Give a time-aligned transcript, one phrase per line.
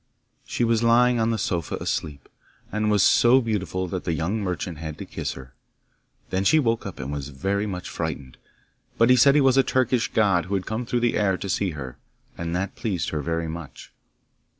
[0.47, 2.27] She was lying on the sofa asleep,
[2.71, 5.53] and was so beautiful that the young merchant had to kiss her.
[6.31, 8.37] Then she woke up and was very much frightened,
[8.97, 11.47] but he said he was a Turkish god who had come through the air to
[11.47, 11.97] see her,
[12.35, 13.91] and that pleased her very much.